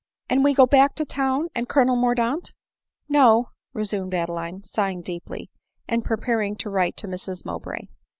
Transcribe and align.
"And 0.31 0.43
we 0.43 0.55
go 0.55 0.65
back 0.65 0.95
to 0.95 1.05
town 1.05 1.49
and 1.53 1.69
Colonel 1.69 1.95
Mordaunt 1.95 2.55
?""No," 3.07 3.49
resumed 3.71 4.15
Adeline, 4.15 4.63
sighing 4.63 5.03
deeply, 5.03 5.51
and 5.87 6.03
prepar 6.03 6.43
ing 6.43 6.55
to 6.55 6.71
write 6.71 6.97
to 6.97 7.07
Mrs 7.07 7.45
Mowbray. 7.45 7.85